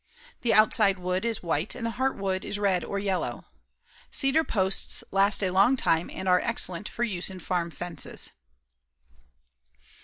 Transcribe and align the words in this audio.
The 0.41 0.51
outside 0.51 0.97
wood 0.97 1.25
is 1.25 1.43
white 1.43 1.75
and 1.75 1.85
the 1.85 1.91
heartwood 1.91 2.43
is 2.43 2.57
red 2.57 2.83
or 2.83 2.97
yellow. 2.97 3.45
Cedar 4.09 4.43
posts 4.43 5.03
last 5.11 5.43
a 5.43 5.51
long 5.51 5.77
time 5.77 6.09
and 6.11 6.27
are 6.27 6.39
excellent 6.43 6.89
for 6.89 7.03
use 7.03 7.29
in 7.29 7.39
farm 7.39 7.69
fences. 7.69 8.31